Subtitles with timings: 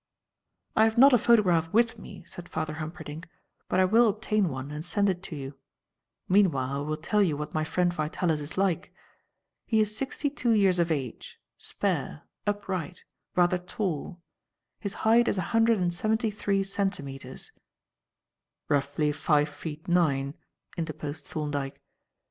[0.75, 3.29] "I have not a photograph with me," said Father Humperdinck,
[3.69, 5.59] "but I will obtain one and send it to you.
[6.27, 8.91] Meanwhile I will tell you what my friend Vitalis is like.
[9.63, 13.03] He is sixty two years of age, spare, upright,
[13.35, 14.23] rather tall
[14.79, 17.51] his height is a hundred and seventy three centimetres"
[18.69, 20.33] "Roughly five feet nine,"
[20.77, 21.79] interposed Thorndyke.